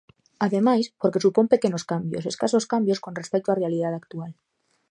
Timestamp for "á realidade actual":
3.51-4.31